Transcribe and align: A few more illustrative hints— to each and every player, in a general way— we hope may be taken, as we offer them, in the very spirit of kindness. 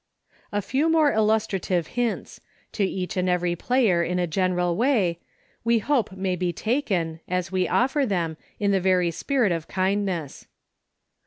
A 0.51 0.63
few 0.63 0.89
more 0.89 1.11
illustrative 1.13 1.85
hints— 1.93 2.41
to 2.73 2.83
each 2.83 3.15
and 3.17 3.29
every 3.29 3.55
player, 3.55 4.01
in 4.01 4.17
a 4.17 4.25
general 4.25 4.75
way— 4.75 5.19
we 5.63 5.77
hope 5.77 6.13
may 6.13 6.35
be 6.35 6.51
taken, 6.51 7.19
as 7.27 7.51
we 7.51 7.67
offer 7.67 8.03
them, 8.03 8.35
in 8.59 8.71
the 8.71 8.81
very 8.81 9.11
spirit 9.11 9.51
of 9.51 9.67
kindness. 9.67 10.47